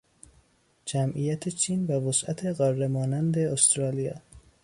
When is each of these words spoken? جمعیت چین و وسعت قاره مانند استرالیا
جمعیت 0.85 1.49
چین 1.61 1.79
و 1.87 1.91
وسعت 2.09 2.45
قاره 2.45 2.87
مانند 2.87 3.37
استرالیا 3.37 4.15